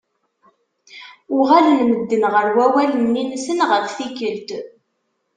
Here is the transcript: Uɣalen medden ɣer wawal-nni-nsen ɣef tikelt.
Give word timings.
Uɣalen 1.37 1.79
medden 1.89 2.23
ɣer 2.33 2.47
wawal-nni-nsen 2.55 3.59
ɣef 3.69 3.85
tikelt. 3.97 4.49